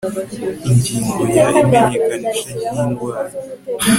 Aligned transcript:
ingingo 0.69 1.21
ya 1.37 1.45
imenyekanisha 1.61 2.49
ry 2.67 2.77
indwara 2.83 3.31